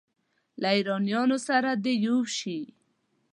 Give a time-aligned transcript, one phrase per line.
[0.61, 2.59] له ایرانیانو سره دې یو شي.